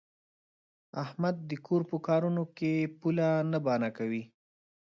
احمد 1.03 1.35
د 1.49 1.51
کور 1.65 1.81
په 1.89 1.97
کارونو 2.07 2.43
کې 2.57 2.73
پوله 2.99 3.27
نه 3.51 3.59
بانه 3.65 3.89
کوي. 3.97 4.23